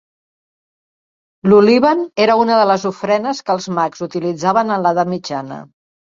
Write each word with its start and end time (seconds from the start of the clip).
L'olíban 1.51 2.01
era 2.25 2.37
una 2.45 2.57
de 2.61 2.65
les 2.71 2.87
ofrenes 2.91 3.43
que 3.51 3.55
els 3.59 3.69
mags 3.81 4.03
utilitzaven 4.09 4.75
en 4.79 4.89
l'edat 4.89 5.15
mitjana. 5.15 5.63